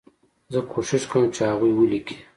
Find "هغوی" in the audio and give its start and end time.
1.49-1.71